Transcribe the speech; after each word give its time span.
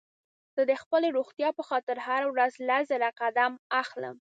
زه 0.55 0.61
د 0.69 0.73
خپلې 0.81 1.07
روغتيا 1.17 1.49
په 1.57 1.63
خاطر 1.69 1.97
هره 2.07 2.27
ورځ 2.33 2.53
لس 2.67 2.83
زره 2.91 3.09
قدمه 3.19 3.57
اخلم 3.81 4.15